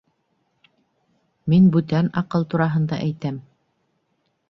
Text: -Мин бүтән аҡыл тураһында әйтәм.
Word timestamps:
-Мин 1.53 1.69
бүтән 1.77 2.11
аҡыл 2.25 2.49
тураһында 2.55 3.03
әйтәм. 3.09 3.43